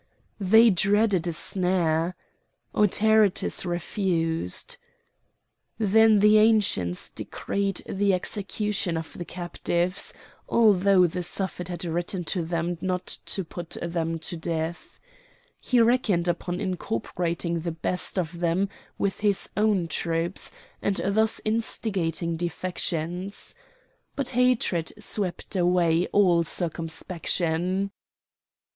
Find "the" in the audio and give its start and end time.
6.21-6.39, 7.87-8.11, 9.15-9.25, 11.05-11.21, 17.59-17.71